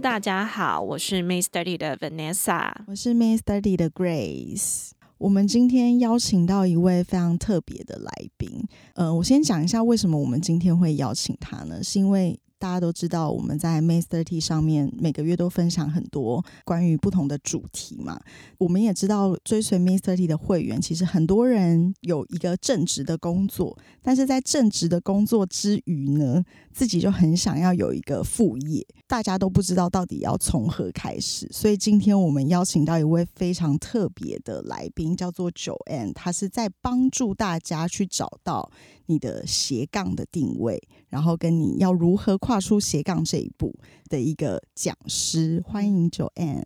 [0.00, 4.90] 大家好，我是 Miss Thirty 的 Vanessa，我是 Miss Thirty 的 Grace。
[5.18, 8.66] 我们今天邀请到一位非常特别的来宾。
[8.94, 11.82] 呃，我先讲一下为什么我们今天会邀请他呢？
[11.82, 18.18] 是因为大家都知道，我们在 May Thirty 上面每个月都分享很多关于不同的主题嘛。
[18.58, 31.48] 我们也知道，追随 May Thirty 的会员，其实很多人有一个正职的工作，但是在正职的工作之余呢，自己就很想要有一个副业，大家都不知道到底要从何开始。
[31.52, 38.68] 所以今天我们邀请到一位非常特别的来宾，叫做 Joanne，他是在帮助大家去找到
[39.06, 42.60] 你的斜杠的定位，然后跟你要如何跨。
[42.64, 46.64] 出斜杠这一步的一个讲师，欢迎 Joanne，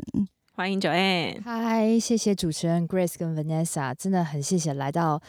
[0.55, 5.21] 欢迎 Joanne，嗨，谢谢主持人 Grace 跟 Vanessa，真的很谢谢来到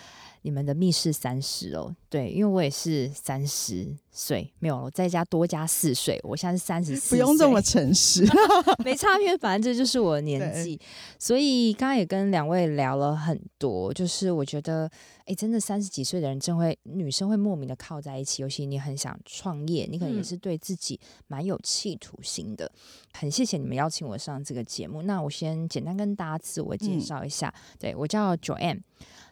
[0.42, 1.95] 你们的密室三十哦。
[2.09, 8.26] 对，因为我也是三十岁，没有我再加多加四岁，我现在是三十四，不用这么诚实，
[8.84, 10.80] 没差，因为反正这就是我的年纪。
[11.20, 14.90] 所以刚刚也跟两位聊了很多，就是我觉得，
[15.26, 22.72] 哎，真的三十几岁的人，真会女生会莫名的靠在一起，尤其你很想创业，你可能也是对自己蛮有企图心的。
[23.14, 25.04] 很谢谢你们邀请我上这个节目。
[25.04, 28.82] 那我先简单跟大家自我介绍一下，对我叫 Joanne。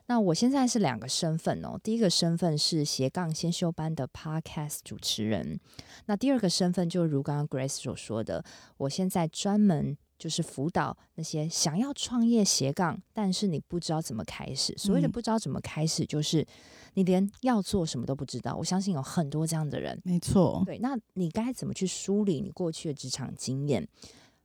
[0.08, 5.60] 那我现在是两个身份哦，第一个身份是斜杠先修班的 Podcast 主持人，
[6.06, 8.44] 那第二个身份就如刚刚 Grace 所说的，
[8.78, 14.74] 我现在专门就是辅导那些想要创业斜杠，但是你不知道怎么开始。
[14.78, 16.46] 所谓的不知道怎么开始，就是
[16.94, 18.56] 你连要做什么都不知道。
[18.56, 20.64] 我相信有很多这样的人，没错。
[20.66, 23.86] 对，那你该怎么去梳理你过去的职场经验，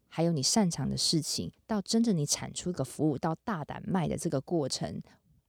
[0.09, 5.01] 还有你擅长的事情，到真正你产出一个服务，到大胆卖的这个过程？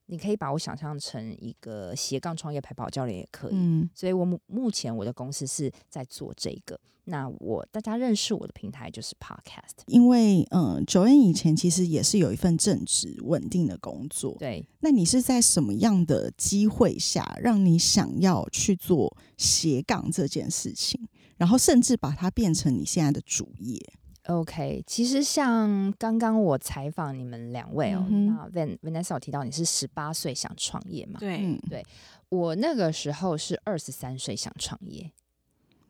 [0.08, 6.80] 你可以把我想象成一个斜杠创业陪跑教练也可以，嗯，所以我目目前我的公司是在做这个。
[7.06, 14.66] 那我大家认识我的平台就是 Podcast，因为嗯，九恩以前其实也是有一份正职稳定的工作，对。
[14.80, 21.06] 那你是在什么样的机会下，让你想要去做斜杠这件事情，
[21.36, 23.78] 然后甚至把它变成你现在的主业
[24.26, 31.20] ？OK，其实像刚刚我采访你们两位哦，那 Van Vanessa 提到你是十八岁想创业嘛？
[31.20, 31.86] 对，对
[32.30, 35.12] 我那个时候是二十三岁想创业。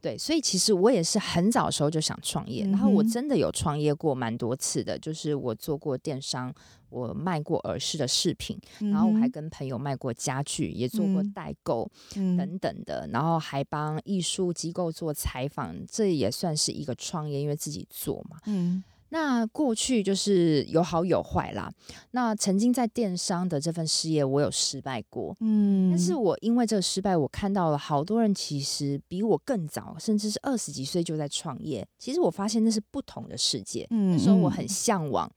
[0.03, 6.53] 对，所以其实我也是很早的时候就想创业，然后我真的有创业过蛮多次的，就是我做过电商，
[6.89, 18.37] 我卖过耳饰的饰品，然后我还跟朋友卖过家具，也做过代购等等的，然后还帮艺术机构做采访，这也算是一个创业，因为自己做嘛。
[18.47, 18.83] 嗯。
[19.13, 21.71] 那过去就是有好有坏啦。
[22.11, 31.87] 那曾经在电商的这份事业，我有失败过，嗯，但是我因为这个失败，我看到了好多人其实比我更早，甚至是二十几岁就在创业。
[31.99, 33.87] 其实我发现那是不同的世界。
[33.91, 35.31] 那时候我很向往，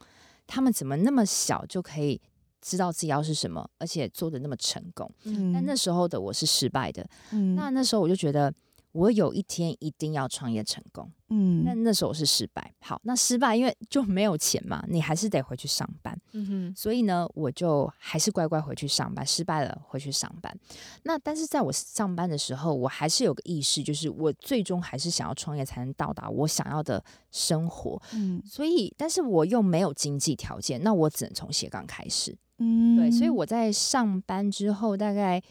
[0.47, 2.19] 他们怎么那么小就可以
[2.63, 5.11] 知道自己要是什么，而且做的那么成功。
[5.25, 7.07] 嗯，但那时候的我是失败的。
[7.33, 8.51] 嗯，那那时候我就觉得。
[8.97, 12.73] 我有一天一定要创业成功，嗯，但那时候是失败。
[12.81, 16.75] 好，那失败因为就没有钱嘛，你还是得回去上班，嗯哼。
[16.75, 19.25] 所以呢，我就还是乖乖回去上班。
[19.27, 20.59] 失败了，回去上班。
[21.03, 28.01] 那但是在我上班的时候，我还是有个意识，就是我最终还是想要创业，才能到达我想要的生活。
[28.15, 32.35] 嗯，所以，但是我又没有经济条件，那我只能从斜杠开始。
[32.59, 35.43] 嗯，对，所以我在上班之后大概。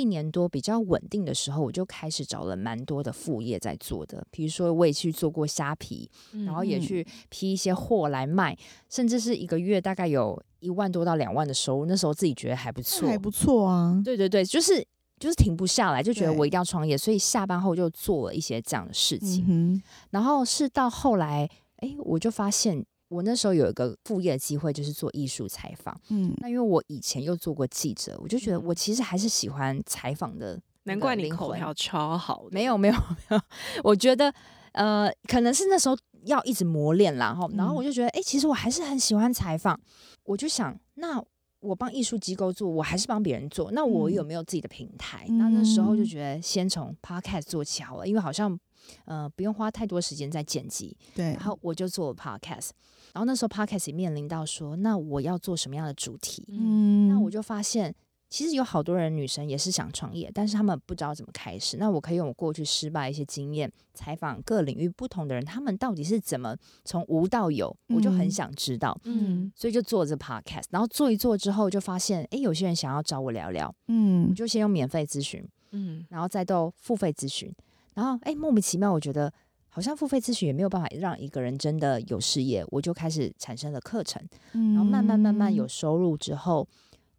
[0.00, 4.26] 一年多比较稳定的时候，我就开始找了蛮多的副业在做的。
[4.30, 6.10] 比如说，我也去做过虾皮，
[6.46, 8.56] 然后也去批一些货来卖，
[8.88, 11.86] 甚至是一个月大概有一万多到两万的收入。
[11.86, 14.00] 那时候自己觉得还不错，还不错啊。
[14.02, 14.82] 对对对，就是
[15.18, 19.82] 就是停不下来，就觉得我一定要创业，所以下班后就做了一些这样的事情。
[20.10, 21.46] 然后是到后来，
[21.76, 22.84] 哎，我就发现。
[23.10, 26.00] 我那时候有一个副业的机会，就是做艺术采访。
[26.10, 30.58] 嗯，那因为我以前又做过记者，我就觉得我其实还是喜欢采访的。
[30.84, 32.46] 难怪你口条超好。
[32.52, 33.42] 没有没有没有，
[33.82, 34.32] 我觉得
[34.72, 37.48] 呃，可能是那时候要一直磨练啦哈。
[37.54, 39.78] 然后我就觉得，哎，其实我还是很喜欢采访。
[40.22, 41.20] 我就想，那
[41.58, 45.26] 我帮艺术机构做，我还是帮别人做，那我有没有自己的平台？
[45.28, 48.58] 嗯那那时候就觉得先从 podcast 做起好了，因为好像
[49.04, 52.70] 呃不用花太多时间在剪辑，对然，后我就做了 podcast。
[53.12, 56.46] 然后那时候 podcast 也面临到说，那我要做什么样的主题？
[56.48, 57.92] 嗯那我就发现，
[58.28, 61.76] 其实有好多人女生也是想创业，但是他们不知道怎么开始。
[61.76, 68.96] 那我可以用我过去失败一些经验，采访各领域不同的人，他们到底是怎么从无到有，我就很嗯想知道。
[69.02, 77.52] 嗯所以就做这 podcast，然后做一做之后，就发现，哎，有些人想要找我聊聊，嗯我就先用免费咨询，嗯然后再到付费咨询，
[77.94, 79.32] 然后哎，莫名其妙，我觉得
[79.68, 84.22] 好像付费咨询也没有办法让一个人真的有事业，我就开始产生了课程，
[84.52, 86.68] 然然后慢慢慢慢嗯有收入之后，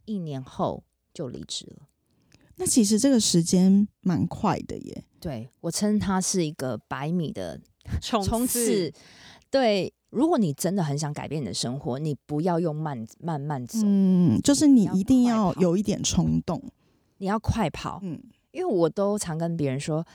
[0.05, 0.83] 一年后
[1.13, 1.87] 就离职了。
[2.55, 5.03] 那其实这个时间蛮快的耶。
[5.19, 7.59] 对我称它是一个百米的
[8.01, 8.91] 冲冲刺。
[9.49, 16.61] 对，如果你真的很想改变你的生活，你不要用慢慢慢走，嗯，就是你一定要有一点冲动。
[17.17, 17.99] 你要快跑。
[18.03, 18.21] 嗯
[18.51, 20.05] 因为我都常跟别人说，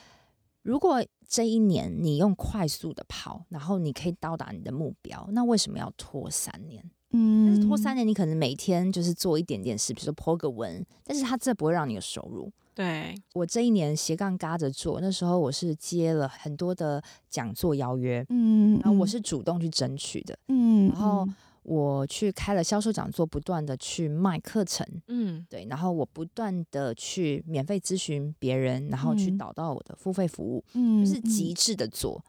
[0.67, 6.83] 如果这一年你用快速的跑，然后你可以到达你的目标，那为什么要拖三年？
[7.09, 12.53] 但嗯是拖三年，你可能每天就是做一点点事，比如说 po 个文，但是它这不会让你有收入。
[12.75, 21.27] 对，我这一年斜杠嘎着做，那时候我是接了很多的讲座邀约，嗯，然后我是主动去争取的，嗯，然后
[21.67, 25.45] 我去开了销售讲座，不断的去卖课程，嗯。
[25.51, 29.39] 对，然后我不断的去免费咨询别人，然后去嗯。
[29.39, 32.23] 导到我的付费服务，嗯就是极致的做，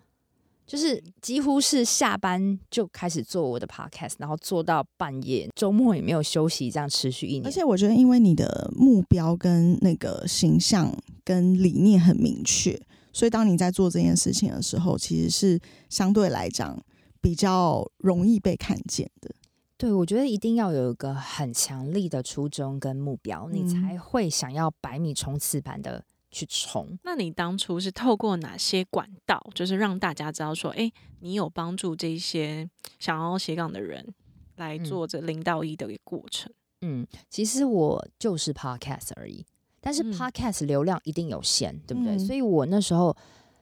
[0.65, 7.45] 就是几乎是下班就开始做我的 podcast，然后做到半夜，周末也没有休息，这样持续一年。
[7.45, 10.91] 而且我觉得，因为你的目标跟那个形象
[11.23, 12.79] 跟理念很明确，
[13.13, 16.77] 所以当你在做这件事情的时候，其实是相对来讲
[17.21, 19.33] 比较容易被看见的。
[19.77, 26.97] 对，我觉得一定要有一个很强力的初衷跟目标，你嗯才会想要百米冲刺般的去冲。
[27.03, 32.67] 那你当初是透过哪些管道，就是让大家知道说，哎，你有帮助这些
[32.97, 34.15] 想要斜杠的人
[34.55, 36.51] 来嗯做这零到一的一个过程？
[36.81, 39.45] 嗯，其实我就是 podcast 而已，
[39.79, 42.15] 但是嗯 podcast 流量一定有限，对不对？
[42.15, 43.15] 嗯所以我那时候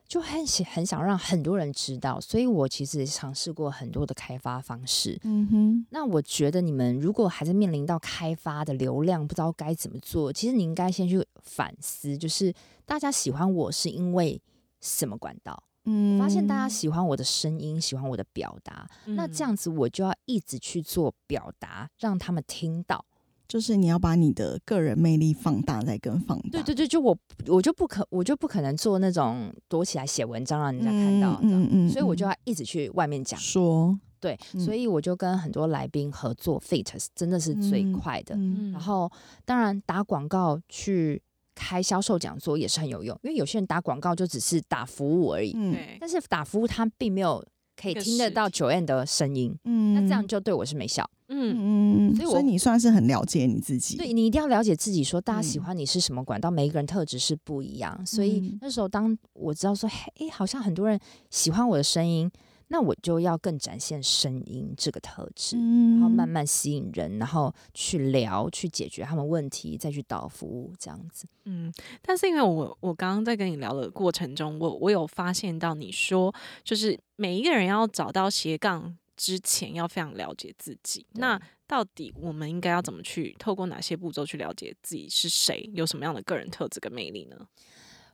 [0.07, 5.19] 就很想很想让很多人知道，所以我其实尝试过很多的开发方式。
[5.23, 12.53] 嗯哼，那我觉得你们如果还在面临到开发的流量，不知道该怎么做，其实你应该先去反思，就是
[12.85, 14.41] 大家喜欢我是因为
[14.79, 15.63] 什么管道？
[15.87, 23.05] 嗯发现大家喜欢我的声音，喜欢我的表达，那这嗯样子我就要一直去做表达，让他们听到。
[23.47, 26.49] 就是你要把你的个人魅力放大，再跟放大。
[26.51, 33.39] 对对对，就我我就不可我就不可能做那种躲起来写文章让人家看到，这样嗯嗯所以我就嗯要一直去外面讲。
[33.39, 38.35] 说，对，嗯所以我就跟很多来宾合作，fit 真的是最嗯快的。
[38.35, 39.11] 嗯然后
[39.45, 41.21] 当然打广告去
[41.53, 47.45] 开销售讲座也是很有用，因为有些人打广告就只是打服务而已，嗯，但是打服务他并没有
[47.79, 51.09] 可以听得到九 N 的声音，嗯那这样就对我是没效。
[51.27, 53.97] 嗯嗯，所以所以你算是很了解你自己。
[53.97, 58.05] 对你一定要了解自己，说大家喜嗯欢你是什么管道，每一个人特质是不一样。
[58.05, 60.99] 所以嗯那时候当我知道说，嘿，诶好像很多人
[61.29, 62.29] 喜欢我的声音，
[62.67, 71.25] 那我就要更展现声音这个特质，嗯然后慢慢吸引人，然后去聊，去解决他们问题，再去导服务这样子。
[71.45, 76.33] 嗯，但是因为我我刚刚在跟你聊的过程中，我我有发现到你说，
[76.63, 81.05] 就是每一个人要找到斜杠之前，要非常了解自己。
[81.13, 87.37] 那到底我们应该要怎么去透过哪些步骤去了解自己是谁，有什么样的个人特质跟魅力呢？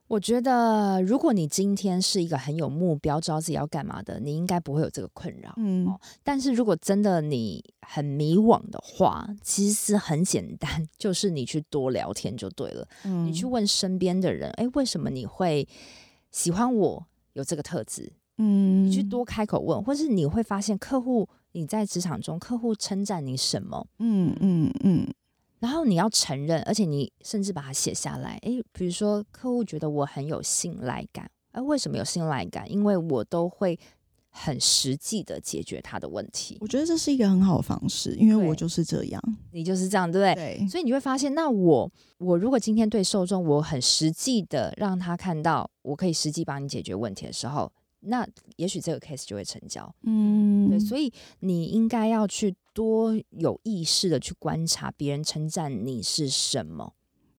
[0.08, 5.54] 我觉得，如果你今天是一个很有目标、知道自己要干嘛的，你应该不会有这个困扰。
[5.56, 12.86] 嗯哦但是如果真的你很迷惘的话，其实很简单，就是你去多聊天就对了。
[13.06, 15.66] 嗯你去问身边的人，诶，为什么你会
[16.30, 18.12] 喜欢我有这个特质？
[18.38, 25.08] 嗯你去多开口问，或是你会发现客户你在职场中客户称赞你什么，嗯嗯嗯
[25.60, 28.40] 然后你要承认，而且你甚至把它写下来。
[28.42, 32.72] 诶，比如说客户觉得我很有信赖感，哎为什么有信赖感？
[32.72, 33.80] 因为我都会
[34.30, 36.58] 很实际的解决他的问题。
[36.62, 39.22] 我觉得这是一个很好的方式，因为我就是这样。
[39.52, 40.58] 你就是这样，对不对？
[40.58, 47.72] 对，所以你会发现，那我我如果今天对受众我很实际的让他看到，我可以实际帮你解决问题的时候，
[48.02, 48.28] 那
[48.58, 49.94] 也许这个 case 就会成交。
[50.04, 56.94] 嗯，对，所以你应该要去多有意识的去观察别人称赞你是什么。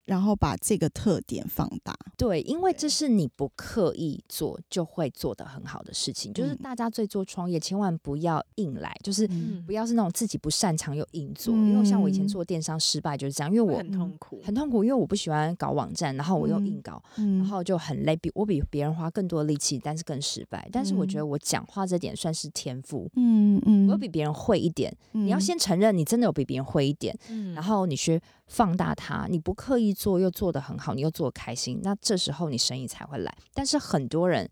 [0.05, 1.97] 然后把这个特点放大。
[2.17, 6.33] 对，因为这是你不刻意做就会做得很好的事情。
[6.33, 11.53] 就是嗯大家最做创业，千万不要硬来，就是嗯不要是那种自己不擅长又硬做。
[11.53, 20.67] 因为像我以前嗯做电商失败就是这样，因为我很痛苦，很痛苦，因为我不喜欢搞网站，然后我又硬搞，嗯然后就很累，比我比别人花更多的力气，但是更失败。
[20.71, 24.95] 但是我觉得我讲话这点算是天赋，嗯嗯，我有比别人会一点。
[25.11, 33.35] 你你要先承认你真的有比别人会一点，嗯然后你去放大它，你不刻意做又做得很好，你又做得开心，那这时候你生意才会来。
[33.53, 34.49] 但是很多人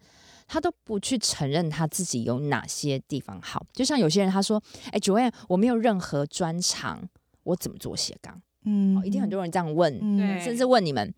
[0.47, 7.07] 他都不去承认他自己有哪些地方好，就像有些人他说：“哎，Joanne，我没有任何专长，
[7.43, 11.13] 我怎么做斜杠？”嗯哦，一定很多人这样问，嗯甚至问你们，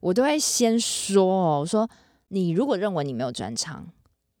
[0.00, 1.88] 我都会先说哦，我说
[2.28, 3.88] 你如果认为你没有专长，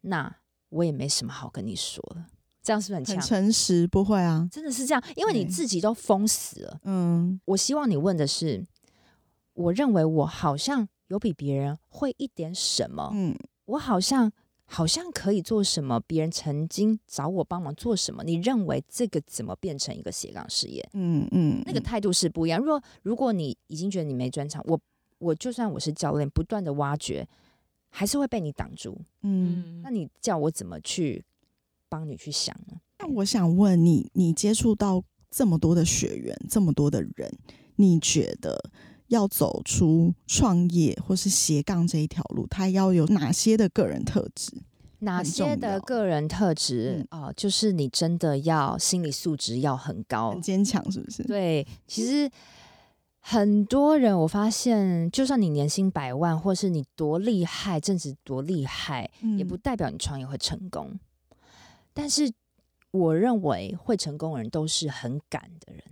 [0.02, 0.36] 那
[0.68, 2.26] 我也没什么好跟你说了。
[2.62, 3.26] 这样是不是很很强？
[3.26, 6.78] 诚实，不会啊，真的是这样，因为你自己都封死了。
[6.84, 8.62] 嗯我希望你问的是，
[9.58, 13.36] 我认为我好像有比别人会一点什么，嗯
[13.66, 14.30] 我好像
[14.64, 20.88] 好像可以做什么，别人曾经找我帮忙做什么，你认为这个怎么变成一个斜杠事业？
[20.92, 22.60] 嗯嗯，那个态度是不一样。
[22.60, 24.78] 如果如果你已经觉得你没专长，我
[25.18, 27.26] 我就算我是教练，不断的挖掘，
[27.90, 28.96] 还是会被你挡住。
[29.22, 29.82] 嗯。
[29.82, 31.24] 那你叫我怎么去
[31.88, 32.80] 帮你去想呢？
[33.00, 37.36] 那我想问你，你接触到这么多的学员，这么多的人，
[37.76, 38.70] 你觉得
[39.08, 44.52] 要走出创业或是斜杠这一条路，他要有哪些的个人特质？
[45.00, 50.42] 哪些的个人特质啊、就是你真的要心理素质要很高很。
[50.42, 52.28] 坚强，是不是？，对，其实
[53.20, 60.98] 很多人我发现，就算你年薪百万，或是你多厉害，正值多厉害，嗯也不代表你创业会成功。
[61.94, 62.32] 但是
[62.90, 65.82] 我认为会成功的人都是很敢的人，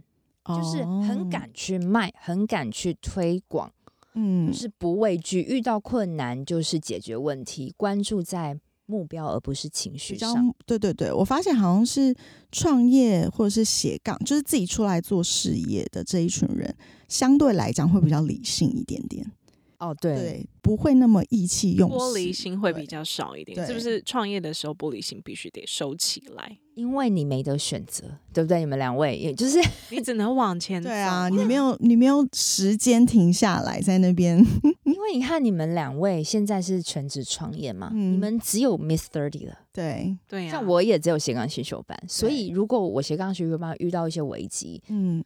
[0.47, 3.73] 就是很哦，敢去卖，很敢去推广，
[4.15, 10.55] 嗯就是不畏惧，遇到困难就是解决问题，关注在目标而不是情绪上。
[10.65, 12.15] 对对对，我发现好像是
[12.53, 16.73] 创业或者是斜杠，就是自己出来做事业的这一群人，
[17.09, 19.29] 相对来讲会比较理性一点点，
[19.79, 24.01] 哦，对，对，不会那么意气用事，玻璃心会比对较少一点，是不是？
[24.03, 28.61] 创业的时候玻璃心必须得收起来，因为你没得选择，对不对？
[28.61, 29.59] 你们两位，也就是
[29.91, 30.89] 你只能往前走。
[30.89, 34.39] 对啊，你没有你没有时间停下来在那边，
[34.85, 45.25] 因为你看你们两位现在是全职创业嘛，嗯你们只有 Miss Thirty 了，对，对啊，像我也只有斜杠新秀班，所以如果我斜杠新秀班遇到一些危机，嗯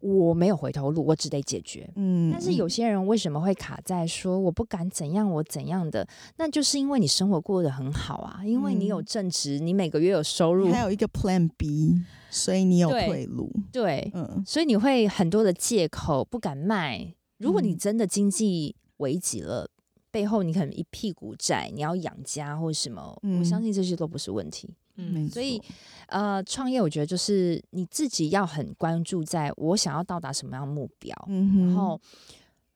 [0.00, 1.88] 我没有回头路，我只得解决。
[1.96, 6.06] 嗯，但是有嗯些人为什么会卡在说我不敢怎样，我怎样的？
[6.36, 17.14] 那就是因为你生活过得很好啊，因为你有嗯正职，你每个月有收入，还有一个 Plan B，所以你有退路，对，嗯所以你会很多的借口不敢卖。
[17.38, 19.68] 如果你嗯真的经济危急了，
[20.10, 24.68] 背后你可能一屁股债，你要养家或什么，我嗯相信这些都不是问题。
[24.96, 25.60] 嗯，所以
[26.08, 31.98] 呃，创业我觉得就是你自己要很关注，在我想要到达什么样的目标，嗯，然后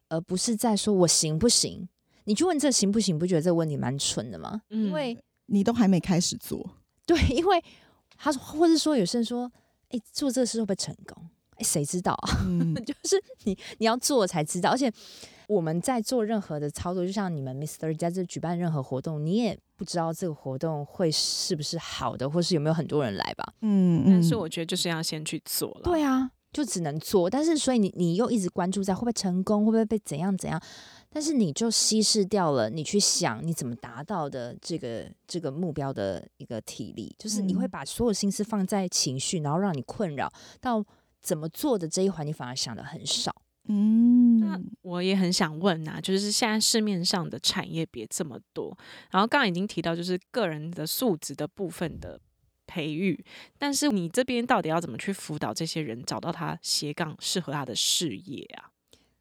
[0.09, 1.87] 而不是在说我行不行。
[2.25, 4.63] 你去问这行不行，不觉得这个问题蛮蠢的吗？
[4.71, 6.71] 嗯因为你都还没开始做，
[7.05, 7.63] 对，因为
[8.17, 9.51] 他说，或是说有些人说，
[9.91, 11.29] 哎、做这个事会不会成功？
[11.57, 12.45] 哎，谁知道啊？
[12.47, 14.91] 嗯 就是你你要做才知道，而且
[15.49, 23.53] 我们在做任何的操作，就像你们 Mister 在这举办任何活动，你也不知道这个活动会是不是好的，或是有没有很多人来吧？
[23.61, 25.81] 嗯嗯，但是我觉得就是要先去做了。
[25.85, 30.61] 对啊，就只能做，但是所以你你又一直关注在会不会成功，会不会被怎样怎样，
[31.11, 40.85] 但是你就稀释掉了你去想你怎么达到的这个这个目标的一个体力，就是你会嗯把所有心思放在情绪，然后让你困扰到
[41.21, 43.35] 怎么做的这一环，你反而想的很少。
[43.67, 48.77] 那嗯我也很想问呐、就是现在市面上的产业别这么多，
[49.11, 52.21] 然后刚刚已经提到就是个人的素质的部分的
[52.67, 53.25] 培育，
[53.59, 58.71] 但是你这边到底要怎么去辅导这些人找到他斜杠适合他的事业啊？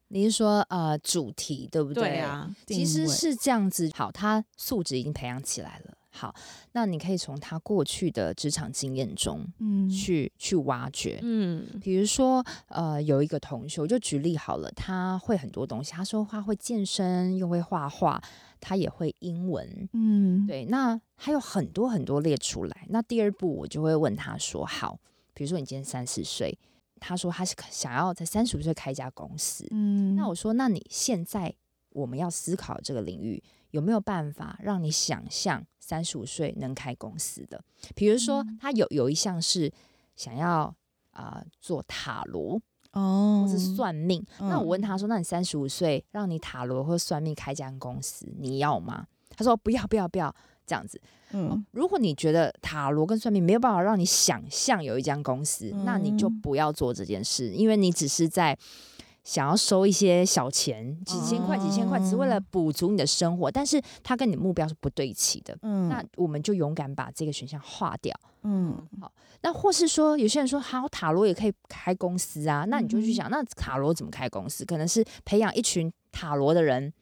[0.08, 5.96] 你是说呃主题对不对啊，其实是这样子，好，他素质已经培养起来了。
[6.16, 6.32] 好，
[6.70, 11.18] 那你可以从他过去的职场经验中嗯去、去挖掘。
[11.22, 18.22] 嗯比如说，呃，有一个同学，我就举例好了，他会很多东西，他说他会健身，又会画画，
[18.60, 22.86] 他也会英文，嗯对，那还有很多很多列出来。
[22.90, 24.96] 那第二步，我就会问他说，好，
[25.34, 26.56] 比如说你今天三十岁，
[27.00, 31.52] 他说他是想要在三十五岁开一家公司，嗯那我说，那你现在
[31.90, 33.42] 我们要思考这个领域
[33.74, 37.60] 有没有办法让你想象三十五岁能开公司的？
[37.96, 39.68] 比如说，他有有一项是
[40.14, 40.72] 想要
[41.10, 42.60] 啊、呃做塔罗，
[42.92, 44.24] 哦，或是算命。
[44.38, 50.32] 那我嗯问他说：“那你三十五岁让你塔罗或算命开间公司，你要吗？”他说：“不要，不要，不要。”
[50.66, 50.98] 这样子。
[51.32, 58.56] 嗯如果你觉得塔罗跟算命没有办法让你想象有一家公司，那你就嗯不要做这件事，因为你只是在
[59.24, 65.56] 想要收一些小钱，几千块、几千块，只是为了哦补足你的生活，但是它跟你的目标是不对齐的。
[65.62, 68.14] 嗯那我们就勇敢把这个选项划掉。
[68.42, 74.64] 嗯好那或是说，有些人说，好，塔罗也可以开公司啊，那你就去嗯想，那塔罗怎么开公司？
[74.64, 76.92] 可能是培养一群塔罗的人，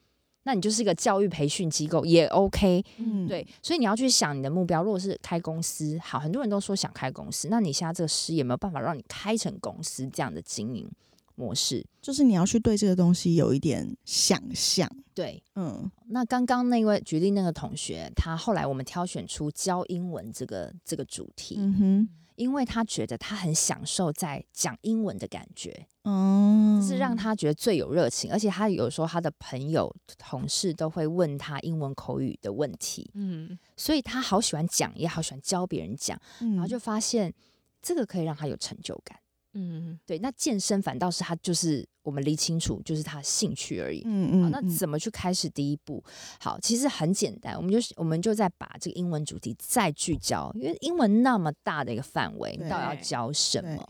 [0.43, 2.83] 那你就是一个教育培训机构也 OK。
[2.97, 4.83] 嗯对，所以你要去想你的目标。
[4.83, 10.89] 如果是开公司，好，很多人都说想开公司，那你现在这个事业有没有办法让你开成公司这样的经营
[11.35, 11.85] 模式？
[12.01, 37.33] 就是你要去对这个东西有一点想象，对，嗯那刚刚那位举例那个同学，他后来我们挑选出教英文这个这个主题，嗯哼，因为他觉得他很享受在讲英文的感觉，哦，这是让他觉得最有热情，而且他有时候他的朋友、同事都会问他英文口语的问题，嗯所以他好喜欢讲，也好喜欢教别人讲，然然后就发现
[37.81, 39.17] 这个可以让他有成就感。
[39.53, 44.03] 嗯对，那健身反倒是他就是我们理清楚，就是他兴趣而已。
[44.03, 46.03] 好，嗯嗯，那怎么去开始第一步？
[46.39, 53.87] 好，其实很简单，我们就是我们就在把这个英文主题再聚焦，因为英文那么大的一个范围，你到底要教什么？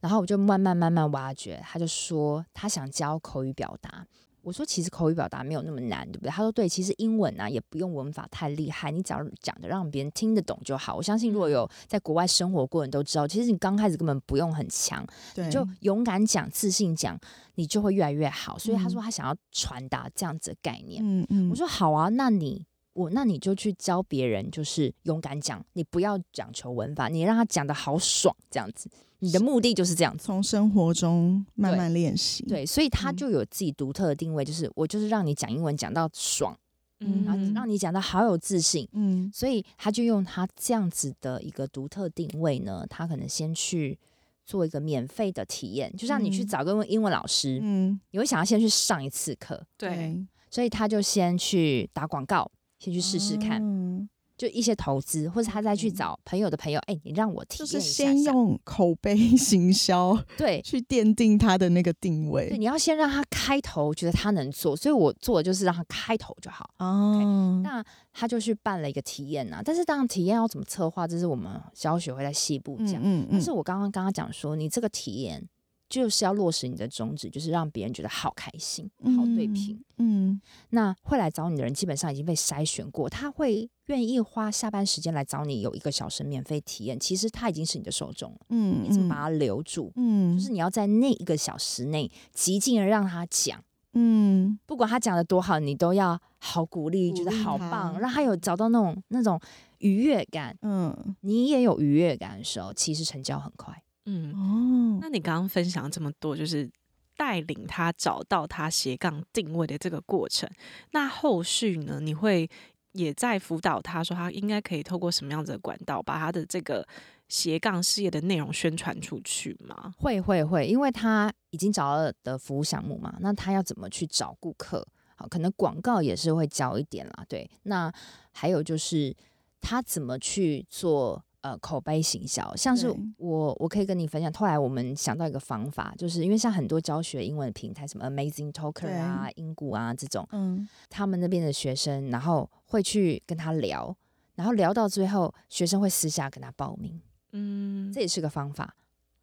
[0.00, 4.06] 然后我就慢慢慢慢挖掘，他就说他想教口语表达。
[4.42, 6.30] 我说其实口语表达没有那么难，对不对？
[6.30, 10.96] 他说对，其实英文啊也不用文法太厉害，你只要讲的让别人听得懂就好。
[10.96, 17.18] 我相信如果有在国外生活过的人都知道，其实你刚开始根本不用很强，对你就勇敢讲、自信讲，
[17.56, 18.58] 你就会越来越好。
[18.58, 21.02] 所以他嗯说他想要传达这样子的概念。
[21.04, 30.24] 嗯嗯，我说好啊，那你我那你就去教别人，就是勇敢讲，你不要讲求文法，你让他讲的好爽，这样子，你的目的就是这样子。
[30.24, 33.16] 从生活中慢慢练习，，对，所以他嗯。
[33.16, 36.56] 就有自己独特的定位，就是我就是让你讲英文讲到爽，
[37.00, 38.88] 嗯然后让你讲到好有自信。
[38.92, 39.30] 嗯。
[39.32, 43.98] 所以他就用他这样子的一个独特定位呢，他可能先去
[44.46, 46.46] 做一个免费的体验，就像你去嗯。
[46.46, 50.16] 找个英文老师，嗯，你会想要先去上一次课，对，
[50.50, 54.08] 所以他就先去打广告，先去试试看，嗯
[54.40, 60.62] 就一些投资，或者他再去嗯找朋友的朋友，哎、你让我体就是验一下下先用口碑行销 对。
[60.62, 66.70] 去奠定他的那个定位对，你要先让他开头觉得他能做，所以我做的就是让他开头就好。
[66.78, 72.98] 哦，那他就去办了一个体验呐、但是当然体验要怎么策划，这是我们教学会在细部讲。
[73.04, 75.46] 嗯但是我刚刚刚刚讲说，你这个体验
[75.90, 89.92] 就是要落实你的宗旨，就是让别人觉得好开心、好对平。，嗯那会来找你的人基本上已经被筛选过，他会愿意花下班时间来找你，有一个小时免费体验，其实他已经是你的受众了，嗯，你怎么把他留住？
[89.96, 93.62] 嗯，就是你要在那一个小时内极尽的让他讲。
[93.92, 99.40] 嗯不管他讲的多好，你都要好鼓励，鼓觉得好棒，让他有找到那种那种
[99.78, 100.56] 愉悦感。
[100.62, 103.82] 嗯你也有愉悦感的时候，其实成交很快。
[104.06, 104.32] 嗯。
[104.34, 106.70] 哦，那你刚刚分享这么多，就是
[107.16, 110.48] 带领他找到他斜杠定位的这个过程。
[110.92, 112.00] 那后续呢？
[112.00, 112.48] 你会
[112.92, 116.86] 也在辅导他说，他应该可以透过什么样子的管道，把他的这个
[117.28, 119.94] 斜杠事业的内容宣传出去吗？
[119.98, 124.84] 会会会，因为他已经找到的服务项目嘛，那他要怎么去找顾客？
[125.14, 127.24] 好，可能广告也是会教一点啦。
[127.28, 127.92] 对，那
[128.32, 129.14] 还有就是
[129.60, 140.68] 他怎么去做呃口碑行销，像是我我可以跟你分享，后来我们想到一个方法，就是因为像很多教学英文的平台，什么 Amazing Talker 啊、英谷啊这种，嗯。
[140.88, 143.96] 他们那边的学生，然后会去跟他聊，
[144.34, 147.00] 然后聊到最后，学生会私下跟他报名。
[147.32, 148.74] 嗯，这也是个方法。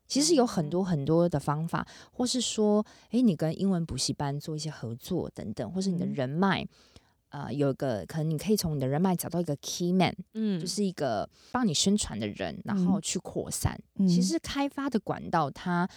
[0.07, 0.69] 其实有很。
[0.69, 6.13] 多很多的方法，或是说，诶，你跟英文补习班做一些合作等等，或是你的嗯。
[6.13, 6.65] 人脉，
[7.29, 13.79] 呃，有个可能你可以从你的人脉找到一个 key man，嗯就是一个帮你宣传的人，然后嗯去扩散。
[13.95, 15.87] 嗯，其实开发的管道它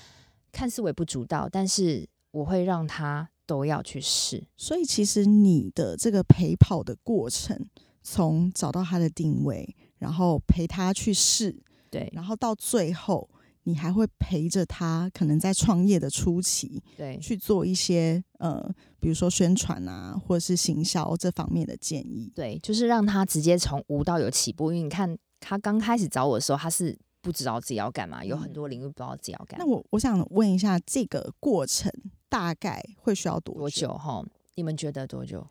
[0.53, 4.45] 看似微不足道，但是我会让他都要去试。
[4.57, 7.67] 所以其实你的这个陪跑的过程，
[8.03, 11.57] 从找到他的定位，然后陪他去试，
[11.91, 13.29] 对然后到最后，
[13.71, 18.61] 你还会陪着他，可能在创业的初期对去做一些呃，
[18.99, 22.33] 比如说宣传啊，或者是行销这方面的建议。
[22.35, 24.73] 对，就是让他直接从无到有起步。
[24.73, 29.65] 因为你看他刚开始找我的时候，他是不知道自己要干嘛，有很多领域不知道自己要干嘛。
[29.65, 31.93] 那我我想问一下，这个过程
[32.29, 34.25] 大概会需要多多久哈？
[34.57, 35.47] 你们觉得多久？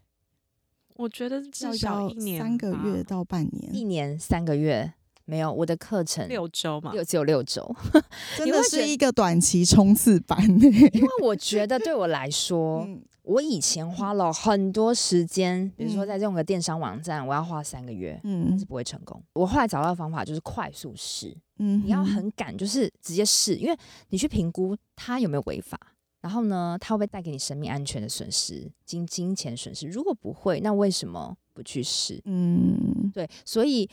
[0.96, 3.74] 我觉得至少要一年三个月到半年。
[3.74, 4.94] 一年三个月
[5.30, 7.76] 没有，我的课程六周嘛，六只有六周，
[8.36, 10.42] 真的是一个短期冲刺班。
[10.50, 19.22] 因为我觉得对我来说，嗯我以前花了很多时间，比如说嗯在用个电商网站，我要花三个月，但嗯是不会成功。
[19.34, 23.78] 我后来找到的方法就是快速试，嗯你要很赶，就是直接试，因为
[24.10, 25.80] 你去评估它有没有违法。
[26.22, 29.88] 然后呢，它会不会带给你生命安全的损失、金金钱损失？
[29.88, 32.20] 如果不会，那为什么不去试？
[32.26, 33.88] 嗯对，所以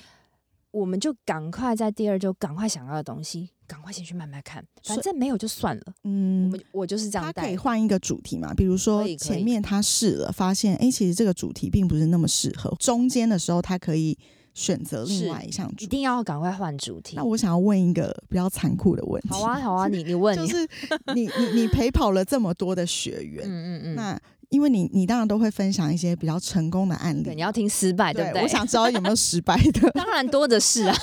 [0.77, 5.83] 我们就赶快在第二周赶快想要的东西，赶快先去慢慢看，反正没有就算了。
[5.87, 8.53] 我嗯们，我就是这样他可以换一个主题嘛？
[8.53, 12.75] 比如说前面他试了，发现哎、诶其实这个主题并不是那么适合。
[12.79, 14.19] 中间的时候，他可以
[14.53, 15.73] 选择另外一项。
[15.79, 17.25] 一定要赶快换主题那。
[17.25, 19.29] 我想要问一个比较残酷的问题。
[19.31, 20.69] 好啊，好啊，你你问 你，就是
[21.15, 28.43] 你你你陪跑了这么多的学员，嗯嗯嗯，那因为你你当然都会分享一些比较成功的案例对，你要听失败，对不对？
[28.43, 29.91] 我想知道有没有 失败的。
[29.93, 30.97] 当然多的是啊。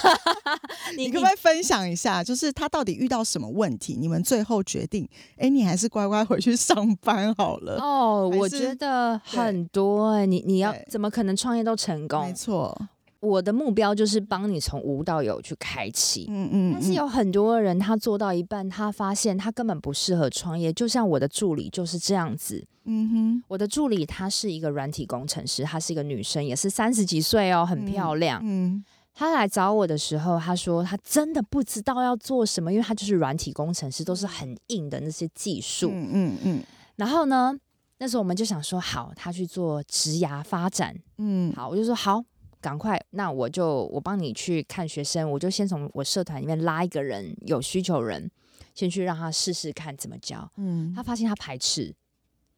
[0.98, 3.96] 你可不可以分享一下，就是他到底遇到什么问题？
[4.00, 7.78] 你们最后决定，哎，你还是乖乖回去上班好了。
[7.82, 12.36] 哦，我觉得很多哎、你你要怎么可能创业都成功没功？
[12.36, 12.88] 错，
[13.24, 16.26] 我的目标就是帮你从无到有去开启。
[16.28, 20.74] 嗯嗯，嗯但是有很多人，他做到一半，他发现他根本不适合创业。
[20.74, 22.62] 就像我的助理就是这样子。
[22.84, 28.42] 嗯哼，我的助理她是一个软体工程师，她是一个女生，也是三十几岁哦，很漂亮。
[28.44, 28.84] 嗯
[29.14, 35.90] 她来找我的时候，她说她真的不知道要做什么，因为她就是软体工程师，都是很硬的那些技术。
[35.94, 36.64] 嗯嗯嗯
[36.98, 37.58] 然后呢，
[38.00, 40.94] 那时候我们就想说，好，她去做职涯发展。
[41.20, 42.22] 嗯，好，我就说好，
[42.64, 48.32] 赶快，那我就我帮你去看学生，我就先从我社团里面拉一个人，有需求人，
[48.74, 50.50] 先去让他试试看怎么教。
[50.56, 51.94] 嗯他发现他排斥，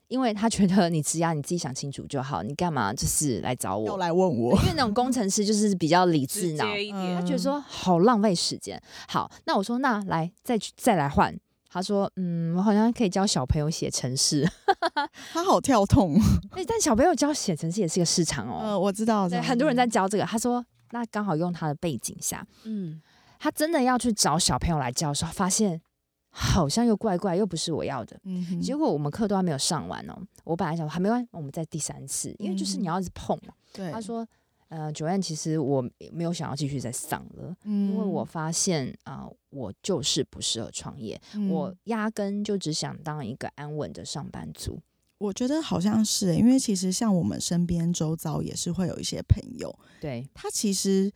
[0.08, 3.88] 因为他觉得你只要你自己想清楚就好，你干嘛就是来找我？
[3.88, 8.80] 又来问我，因为那种工程师就是比较理智脑，一嗯点，他觉得说好浪费时间。
[9.08, 11.36] 好，那我说那来再去再来换。
[11.76, 14.50] 他说：“嗯，我好像可以教小朋友写程式，
[15.34, 16.16] 他好跳痛。
[16.56, 18.60] 哎，但小朋友教写程式也是个市场哦。
[18.62, 20.24] 呃，我知道，对，很多人在教这个。
[20.24, 23.02] 他说，那刚好用他的背景下，嗯，
[23.38, 25.82] 他真的要去找小朋友来教的时候，发现
[26.30, 28.18] 好像又怪怪，又不是我要的。
[28.24, 33.54] 嗯，结果我们课都还没有上完哦，我本来想说还没关系，我们再第三次，因为就是你要一直碰嘛。
[33.74, 34.26] 对，他说，
[34.70, 44.80] 呃，九安，其实我没有想要继续再上了，嗯，因为我发现啊、我就是不适合创业，嗯我压根就只想当一个安稳的上班族。
[45.18, 51.12] 我觉得好像是欸，因为其实像我们身边周遭也是会有一些朋友，对，他其实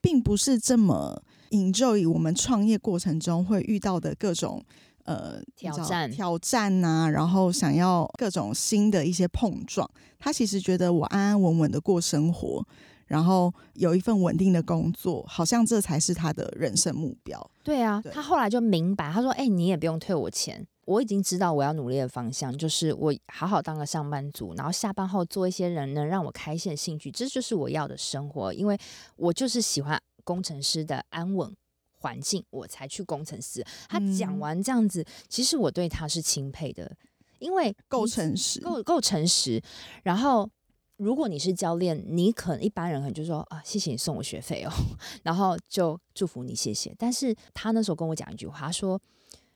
[0.00, 4.64] 并不是这么 enjoy 我们创业过程中会遇到的各种
[5.04, 9.88] 呃挑战挑战呐、然后想要各种新的一些碰撞。
[10.18, 12.66] 他其实觉得我安安稳稳的过生活，
[13.06, 17.50] 然后有一份稳定的工作，好像这才是他的人生目标。
[17.62, 28.52] 对啊，对他后来就明白，他说：“哎、你也不用退我钱，我已经知道我要努力的方向，就是我好好当个上班族，然后下班后做一些人能让我开心的兴趣，这就是我要的生活。
[28.52, 28.78] 因为
[29.16, 31.54] 我就是喜欢工程师的安稳
[32.00, 36.90] 环境，我才去工程师。”他讲嗯完这样子，其实我对他是钦佩的，
[37.38, 39.62] 因为够诚实，够够诚实，
[40.02, 40.48] 然后。
[40.96, 44.70] 如果你是教练，你可能一般人可能就说啊，谢谢你送我学费哦，
[45.24, 46.94] 然后就祝福你，谢谢。
[46.96, 49.00] 但是他那时候跟我讲一句话，他说：“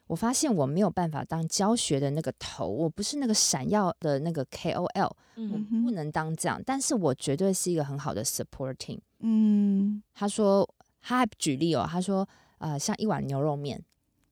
[0.08, 6.60] 我发现我没有办法当教学的那个头，我不是那个闪耀的那个 KOL，嗯嗯哼不能当这样。
[6.66, 8.98] 但是我绝对是一个很好的 supporting。
[9.20, 10.68] 嗯”他说，
[11.00, 13.80] 他还举例哦，他说，呃，像一碗牛肉面，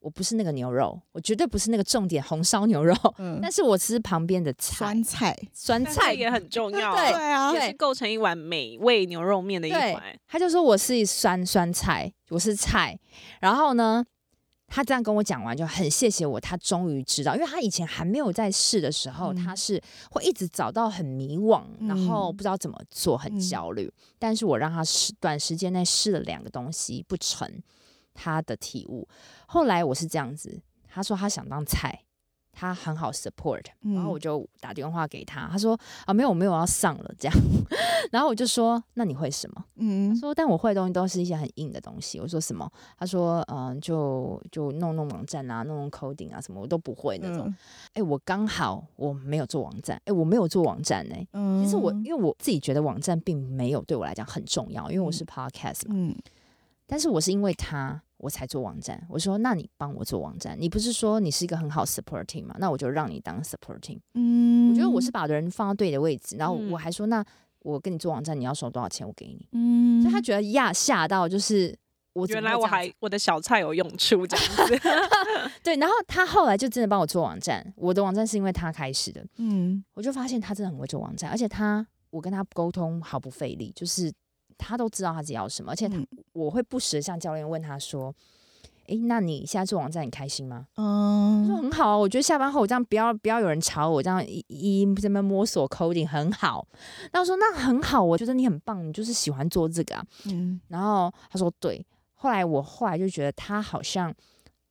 [0.07, 10.17] 我不是那个牛肉，我绝对不是那个重点红烧牛肉，嗯，但是我吃旁边的菜酸菜，酸菜也很重要，对对啊，也是构成一碗美味牛肉面的一对环。
[10.29, 12.97] 他就说我是酸酸菜，我是菜。
[13.41, 14.05] 然后呢，
[14.69, 23.93] 他这样跟我讲完，就很谢谢我，他终于知道，因为他以前还没有在试的时候，嗯他是会一直找到很迷惘，嗯然后不知道怎么做，很嗯焦虑。
[24.21, 27.51] 但是我让他试，短时间内试了两个东西不成，
[28.17, 29.07] 他的体悟。
[29.47, 32.03] 后来我是这样子，他说他想当菜。
[32.59, 37.39] 他很好 support，然后我嗯就打电话给他，他说啊没有没有要上了这样，
[38.11, 39.63] 然后我就说那你会什么？
[39.77, 47.55] 嗯他说：“但我会的东西都是一些很硬的东西。”我说：“什么？”他说：“嗯、就就弄弄网站啊，弄弄 coding 啊，什么我都不会那种。
[47.93, 55.95] 哎、我刚好我没有做网站，哎、我没有做网站呢、嗯其实我因为我自己觉得网站并没有对我来讲很重要，因为我是 podcast 嘛。
[55.95, 56.17] 嗯
[56.89, 59.05] 但是我是因为他我才做网站。
[59.09, 62.57] 我说：“那你帮我做网站，你不是说你是一个很好 supporting 嘛？
[62.59, 63.99] 那我就让你当 supporting。
[64.15, 67.25] 嗯我觉得我是把人放到对的位置，然后嗯我还说：那
[67.61, 69.07] 我跟你做网站，你要收多少钱？
[69.07, 69.49] 我给你。
[69.53, 71.77] 嗯，所以他觉得呀吓到，就是
[72.15, 74.79] 我原来我还我的小菜有用处这样子。
[75.63, 84.11] 对，然后他后来就真的帮我做网站，我的网站是因为他开始的，嗯我就发现他真的很会做网站，而且他我跟他沟通毫不费力，就是
[84.59, 88.15] 他都知道他自己要什么，而且他、嗯我会不时的向教练问他说
[88.89, 96.67] ：“诶，那你现在做网站你开心吗？”嗯他说嗯很好啊，我觉得下班后我这样不要不要有人吵我，这样一一这边摸索 coding 很好。
[97.13, 100.05] 那我说那很好，我觉得你很棒，你就是喜欢做这个啊。
[100.27, 104.15] 嗯然后他说对，后来我后来就觉得他好像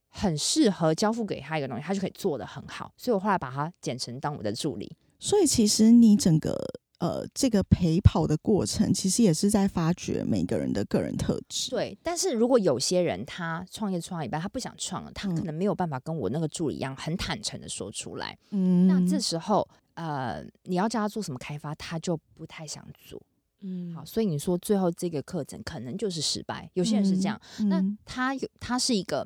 [0.10, 4.96] 很适合交付给他一个东西，他就可以做得很好，所以我后来把他剪成当我的助理。
[5.20, 6.56] 所以其实你整个
[7.00, 18.38] 呃这个陪跑的过程，其实也是在发掘每个人的个人特质。，对，但是如果有些人他创业创到一半，他不想创了，他可嗯能没有办法跟我那个助理一样很坦诚的说出来。
[18.52, 23.22] 嗯那这时候，呃，你要叫他做什么开发，他就不太想做。
[23.62, 27.40] 嗯好，所以你说最后这个课程可能就是失败，有些人是这样。
[27.70, 29.26] 那嗯他有，他是一个，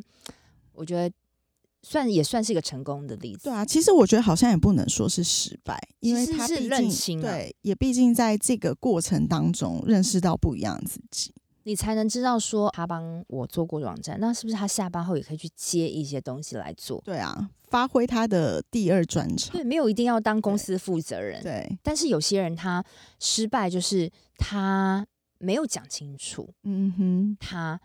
[0.72, 1.14] 我觉得
[1.82, 3.44] 算也算是一个成功的例子。
[3.44, 11.34] 对啊，其实我觉得好像也不能说是失败，因为他毕竟认清啊对，也毕竟在这个过程当中认识到不一样的自己。
[11.64, 17.00] 你才能知道说他帮我做过网站，那是不是他下班后也可以去接一些东西来做？
[17.06, 19.52] 对啊，发挥他的第二专长。
[19.54, 21.44] 对，没有一定要当公司负责人。
[21.44, 22.84] 对，但是有些人他
[23.20, 25.06] 失败，就是他
[25.38, 27.80] 没有讲清楚嗯哼，他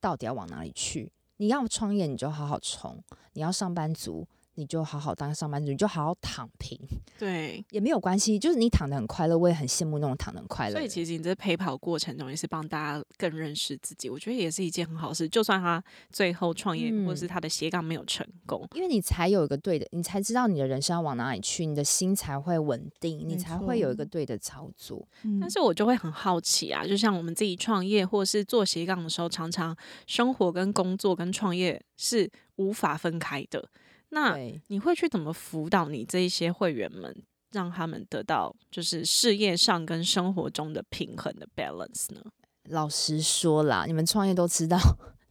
[0.00, 1.10] 到底要往哪里去。
[1.36, 2.98] 你要创业，你就好好冲；
[3.32, 6.78] 你要上班族，你就好好当上班族，你就好好躺平，
[7.18, 8.38] 对，也没有关系。
[8.38, 10.72] 就是你躺得很快乐，我也很羡慕那种躺得很快乐。
[10.72, 15.28] 所以其实你这陪跑过程中也是帮大家更认识自己，我觉得也是一件很好事。
[15.28, 25.06] 就算他最后创业、嗯或者是他的斜杠没有成功，因为你才有一个对的，你才知道你的人生要往哪里去，你的心才会稳定，你才会有一个对的操作。
[25.22, 33.68] 嗯但是我就会很好奇啊，就像我们自己创业或是做斜杠的时候，常常生活跟工作跟创业是无法分开的。
[34.14, 37.14] 那，你会去怎么辅导你这一些会员们，
[37.52, 42.22] 让他们得到就是事业上跟生活中的平衡的 balance 呢？
[42.70, 44.78] 老实说啦，你们创业都知道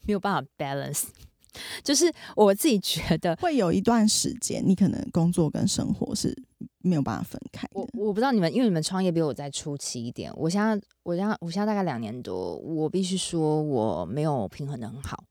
[0.05, 1.05] 没有办法 balance，
[1.83, 3.35] 就是我自己觉得。
[3.37, 6.31] 会有一段时间，你可能工作跟生活是
[6.83, 7.91] 没有办法分开我的。
[7.95, 10.31] 我不知道你们，因为你们创业比我在初期一点。
[10.35, 15.23] 我现在，我现在，我现在大概两年多，我必须说我没有平衡的很好。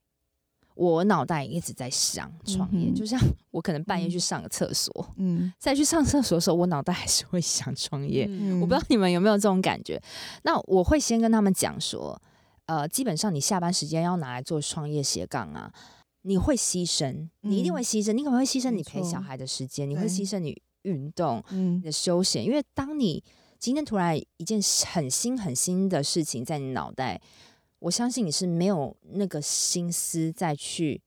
[0.75, 4.11] 我脑袋一直在想创业，嗯就像我可能半夜嗯。
[4.11, 5.53] 去上个厕所，嗯。
[5.59, 8.27] 再去上厕所的时候，我脑袋还是会想创业。
[8.29, 8.61] 嗯。
[8.61, 10.01] 我不知道你们有没有这种感觉。
[10.45, 12.21] 那我会先跟他们讲说，
[12.67, 15.73] 呃，基本上你下班时间要拿来做创业斜杠啊，
[16.23, 21.77] 你会牺牲，你一定嗯会牺牲，你可能会牺牲你陪小孩的时间，你会牺牲你运动、嗯。
[21.77, 23.23] 你的休闲，因为当你
[23.59, 24.61] 今天突然一件
[24.93, 27.21] 很新很新的事情在你脑袋，
[27.83, 31.03] 我相信你是没有那个心思再去，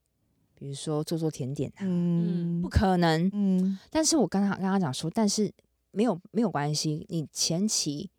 [0.54, 3.30] 比如说做做甜点啊，嗯不可能。
[3.34, 5.50] 嗯但是我刚刚跟他讲说，但是
[5.92, 8.10] 没有没有关系，你前期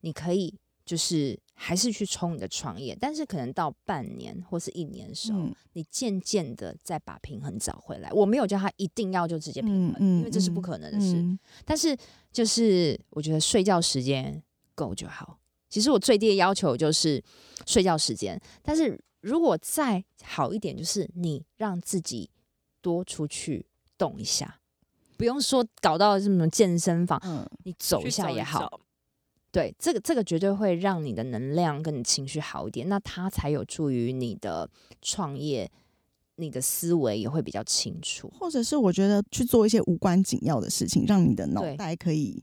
[0.00, 0.52] 你可以
[0.84, 8.10] 就是还是去冲你的创业，但是可能到半年或是一年的时候，嗯你渐渐的再把平衡找回来。
[8.12, 11.14] 我没有叫他一定要就直接平衡，嗯因为这是不可能的事。
[11.14, 11.96] 嗯但是
[12.32, 14.42] 就是我觉得睡觉时间
[14.74, 15.38] 够就好。
[15.70, 17.22] 其实我最低的要求就是
[17.64, 22.28] 睡觉时间，但是如果再好一点，就是你让自己
[22.82, 23.64] 多出去
[23.96, 24.60] 动一下，
[25.16, 28.68] 不用说搞到什么健身房，嗯你走一下也好。
[28.68, 28.80] 走
[29.52, 34.70] 对，这个这个绝对会让你的能量跟你情绪好一点，那它才有助于你的
[35.02, 35.68] 创业，
[36.36, 38.32] 你的思维也会比较清楚。
[38.38, 42.40] 或者是我觉得去做一些无关紧要的事情，让你的脑袋可以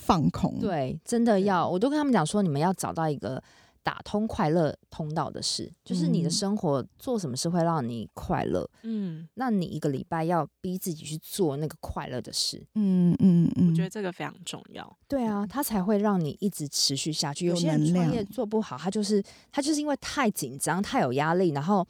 [0.00, 3.42] 放空。，对，真的要，我都跟他们讲说，你们要找到一个
[3.82, 6.30] 打通快乐通道的事，就是你的嗯。
[6.30, 14.96] 生活做什么事会让你快乐，嗯，那你一个礼拜要逼自己去做那个快乐的事，嗯嗯嗯，我觉得这个非常重要。
[15.08, 17.46] 对啊，它才会让你一直持续下去。
[17.46, 21.86] 有有些人创业做不好，他就是他就是因为太紧张、太有压力，然后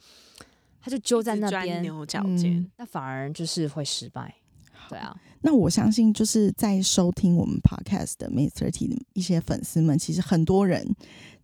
[0.81, 2.57] 他就揪在那边，牛角尖。
[2.57, 4.33] 嗯，那反而就是会失败。
[4.89, 10.95] 对啊，那我相信，就是在收听我们 podcast 的 Mate Thirty 的一些粉丝们，其实很多人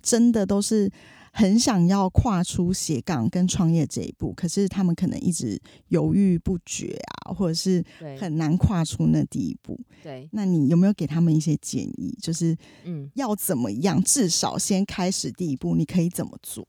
[0.01, 0.91] 真的都是
[1.31, 9.79] 很想要跨出斜杠跟创业这一步，可是他们可能一直犹豫不决啊，或者是对，很难跨出那第一步。
[10.03, 12.17] 对，那你有没有给他们一些建议？
[12.21, 16.67] 就是嗯，要怎么样，至少先开始第一步，你可以怎么做？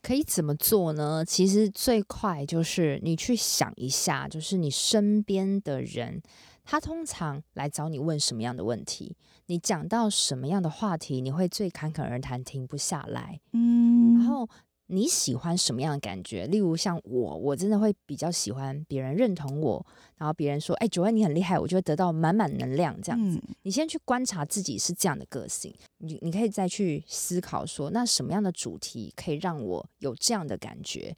[0.00, 1.24] 可以怎么做呢？
[1.24, 6.22] 其实最快就是你去想一下，就是你身边的人，
[6.70, 13.40] 他通常来找你问什么样的问题，你讲到什么样的话题，你会最侃侃而谈，停不下来。
[13.54, 14.46] 嗯，然后
[14.88, 16.46] 你喜欢什么样的感觉？
[16.46, 19.86] 例如像我，我真的会比较喜欢别人认同我，
[20.18, 22.94] 然后别人说：“哎，九安你很厉害”，我就会得到满满能量。
[23.00, 31.16] 这样子，你先去观察自己是这样的个性，你你可以再去思考说，那什么样的主题可以让我有这样的感觉？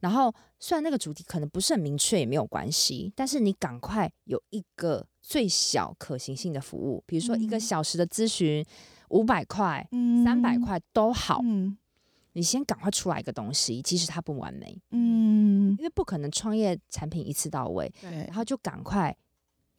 [0.00, 8.64] 然后，虽然那个主题可能不是很明确，也没有关系，但是你赶快有一个最小可行性的服务，比如说一个小时的咨询，
[9.10, 9.86] 五百块、
[10.24, 11.40] 三百块都好。
[12.32, 19.14] 你先赶快出来一个东西，即使它不完美，嗯，因为不可能创业产品一次到位，对，然后就赶快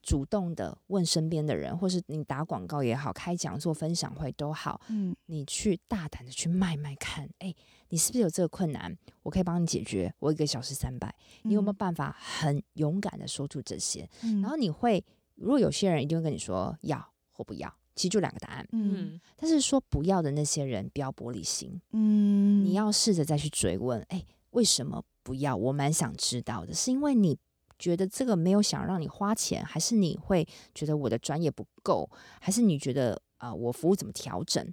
[0.01, 7.53] 主动的问身边的人，或是你打广告也好，开讲座、分享会都好，嗯，你去大胆的去卖卖看，哎，
[7.89, 8.97] 你是不是有这个困难？
[9.23, 14.09] 我可以帮你解决，我一个小时三百，你有没有办法很勇敢的说出这些？
[14.41, 15.03] 然后你会，
[15.35, 17.73] 如果有些人一定会跟你说要或不要。
[17.93, 25.55] 其实就两个答案，嗯，但是说不要的那些人不要玻璃心，嗯，你要试着再去追问，哎，为什么不要？
[25.55, 27.37] 我蛮想知道的，是因为你
[27.81, 32.07] 觉得这个没有想让你花钱，还是你会觉得我的专业不够，
[32.39, 34.63] 还是你觉得啊，我服务怎么调整？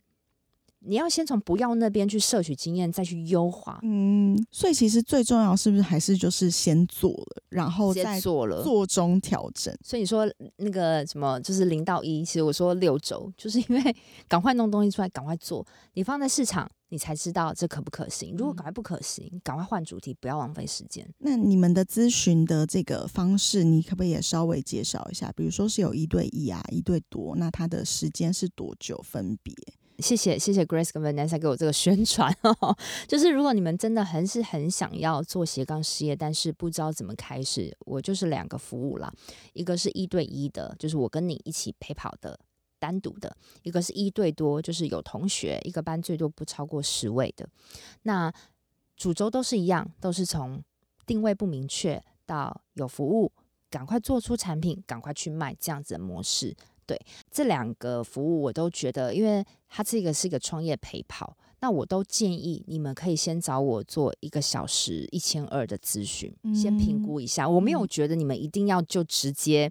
[0.88, 3.78] 你要先从不要那边去摄取经验，再去优化。
[3.82, 9.76] 嗯，所以其实最重要是不是还是就是先做了，然后再做了做中调整。
[9.84, 13.96] 所以你说那个什么就是零到一，其实我说六周，就是 因为
[14.26, 15.66] 赶快弄东西出来，赶快做。
[15.92, 18.34] 你放在市场，你才知道这可不可行。
[18.38, 21.06] 如果赶快不可行，赶快换主题，不要浪费时间。
[21.18, 25.30] 那你们的咨询的这个方式，你可不可以也稍微介绍一下？
[25.36, 29.54] 比如说是有一对一啊，一对多，那它的时间是多久分别？
[29.98, 32.76] 谢谢谢谢 Grace 跟 Vanessa 给我这个宣传哦，
[33.08, 39.12] 就是如果你们真的很是很想要做斜杠事业，但是不知道怎么开始，我就是两个服务啦，
[39.54, 42.38] 一个是一对一的，就是我跟你一起陪跑的
[42.78, 43.28] 单独的；
[43.64, 47.48] 一个是一对多，就是有同学一个班最多不超过十位的。
[48.02, 48.32] 那
[48.96, 50.62] 主轴都是一样，都是从
[51.06, 53.32] 定位不明确到有服务，
[53.68, 56.56] 赶快做出产品，赶快去卖这样子的模式。
[56.88, 56.98] 对
[57.30, 67.46] 这两个服务，我都觉得，因为它这个是一个创业陪跑，那我都建议你们可以先找我做一个小时一千二的咨询，先评估一下。
[67.46, 69.70] 我没有觉得你们一定要就直接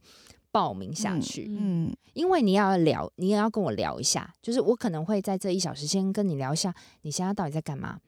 [0.51, 7.99] 报名下去，嗯，因为你要聊，你也要跟我聊一下，就是我可能会在这一小时先跟你聊一下，你现在到底在干嘛，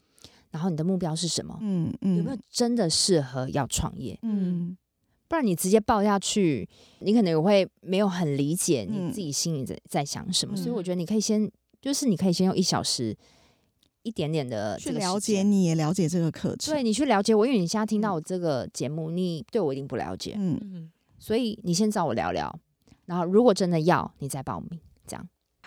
[0.51, 4.77] 然后你的目标是什么，嗯嗯，有没有真的适合要创业，嗯。
[5.29, 6.67] 不然你直接报下去，
[6.99, 10.57] 你可能也会没有很理解你自己心里在在想什么。
[10.57, 13.15] 所以我觉得你可以先，就是你可以先用一小时，
[14.01, 16.73] 一点点的去了解，你也了解这个课程。
[16.73, 20.33] 对你去了解我，因为你现在听到我这个节目，你对我一定不了解。
[20.35, 20.89] 嗯，
[21.19, 22.59] 所以你先找我聊聊，
[23.05, 24.79] 然后如果真的要，你再报名。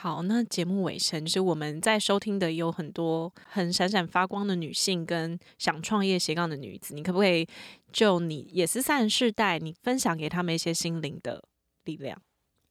[0.03, 7.47] 好，那节目尾声就是我们在收听的有很多很闪闪发光的女性跟想创业斜杠的女子，你可不可以
[7.93, 11.45] 就你也是三十世代，你分享给他们一些心灵的
[11.85, 12.21] 力量？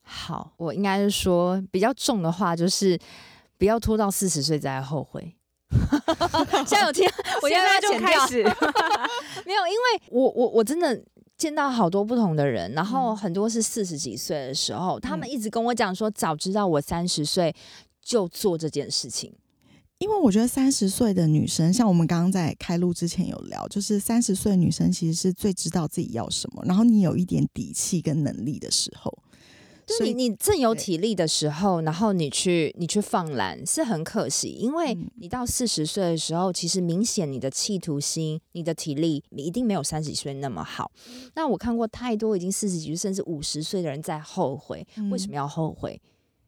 [0.02, 3.00] 好，我应该是说比较重的话，就是
[3.56, 5.34] 不要拖到四十岁再后悔。
[6.66, 7.08] 现在有听，
[7.40, 8.42] 我现在就开始
[9.46, 11.02] 没有，因为我我我真的。
[11.42, 17.52] 见到好多不同的人，然后很多是四十几岁的时候，他们一直跟我讲说，早知道我三十岁
[18.00, 19.34] 就做这件事情。
[19.98, 29.12] 因为我觉得三十岁的女生，像我们刚刚在开录之前有聊，就是三十岁女生其实是最知道自己要什么，然后你有一点底气跟能力的时候。
[29.84, 40.90] 就你你正有体力的时候，然后你去你去放懒是很可惜，因为你到四十岁的时候，其实明显你的企图心、你的体力，你一定没有三十几岁那么好。
[41.34, 46.00] 那我看过太多已经四十几岁甚至五十岁的人在后悔，为什么要后悔？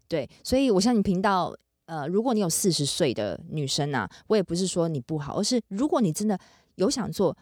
[0.06, 1.54] 对，所以我向你频道，
[1.86, 6.38] 呃，如果你有四十岁的女生啊，我也不是说你不好，而是如果你真的
[6.76, 7.36] 有想做。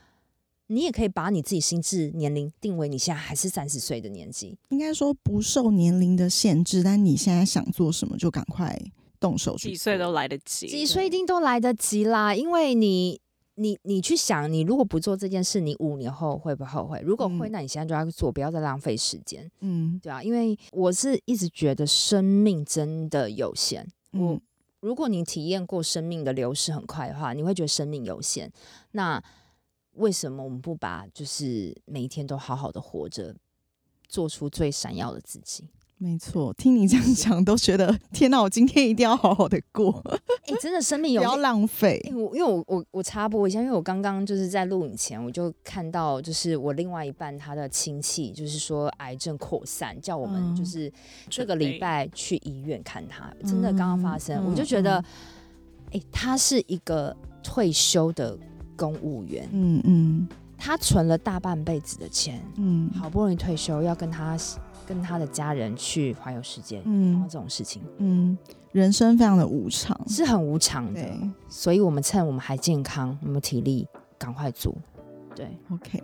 [0.72, 6.82] 你也可以把你自己心智年龄定为你现在还是三十岁的年纪，应该说不受年龄的限制。
[6.82, 8.80] 但你现在想做什么，就赶快
[9.20, 9.68] 动手去。
[9.68, 12.35] 几岁都来得及，几岁一定都来得及啦。
[12.35, 13.20] 因为你，
[13.56, 17.00] 你，你去想，你如果不做这件事，你五年后会不会后悔？
[17.04, 19.50] 如果会，那你现在就要做，不要再浪费时间。
[19.61, 23.87] 嗯，对啊，因为我是一直觉得生命真的有限。
[24.12, 24.40] 我，
[24.80, 28.50] 如果你体验过生命的流逝很快的话，你会觉得生命有限。
[28.92, 29.22] 那
[29.94, 33.35] 为什么我们不把就是每一天都好好的活着，
[34.09, 35.69] 做出最闪耀的自己？
[35.98, 38.42] 没错，听你这样讲，都觉得天哪！
[38.42, 40.02] 我今天一定要好好的过。
[40.46, 42.02] 哎，真的生命有不要浪费。
[42.06, 50.92] 我因为我我我插播一下，因为我刚刚就是在录影前，我就看到就是我另外一半他的亲戚，就是说癌症扩散，叫我们就是
[51.31, 53.33] 这个礼拜去医院看他。
[53.44, 54.96] 真的刚刚发生，我就觉得，
[55.92, 57.17] 哎，他是一个。
[57.44, 58.38] 退休的
[58.83, 60.28] 公务员，嗯嗯。
[60.64, 64.37] 他存了大半辈子的钱，嗯，好不容易退休，要跟他
[64.87, 67.20] 跟他的家人去环游世界，嗯。
[67.28, 67.83] 这种事情。
[67.98, 68.38] 嗯，
[68.70, 71.00] 人生非常的无常，是很无常的。
[71.48, 74.72] 所以我们趁我们还健康，我们体力，赶快做。
[75.35, 76.00] 对，，OK。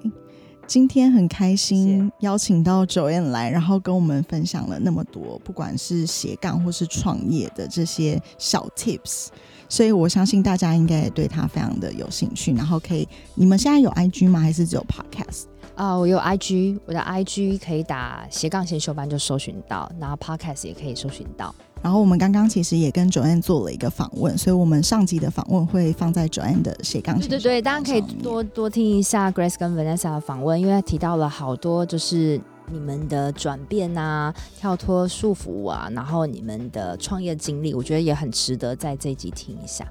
[0.66, 9.28] 今天很开心邀请到 Joanne 来，然后跟我们分享了那么多，不管是斜杠或是创业的这些小 tips，
[9.68, 12.52] 所以我相信大家应该也对他非常的有兴趣。
[12.54, 14.40] 然后可以，你们现在有 IG 吗？
[14.40, 15.44] 还是只有 Podcast？
[15.74, 21.54] 啊、我有 IG，我的 IG 可以打斜杠先修班就搜寻到，然后 Podcast 也可以搜寻到。
[21.80, 32.40] 然后我们刚刚其实也跟 Joanne 做了一个访问，所以我们上集的访问会放在 Joanne 的斜杠对对对，大家可以多多听一下 Grace 跟 Vanessa 的访问，因为他提到了好多就是
[32.70, 39.86] 你们的转变啊、跳脱束缚啊，然后你们的创业经历，我觉得也很值得在这一集听一下。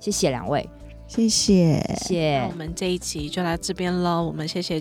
[0.00, 0.68] 谢谢两位，
[1.06, 2.38] 谢谢，谢谢。
[2.38, 4.80] 那我，们这一集就到这边喽，我们谢谢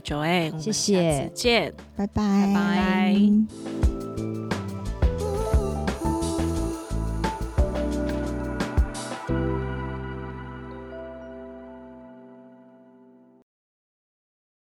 [0.53, 1.73] 们谢谢下次见。
[1.95, 3.15] 拜拜，拜拜